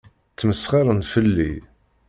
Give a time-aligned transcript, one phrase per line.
[0.31, 1.53] Ttmesxiṛen fell-i.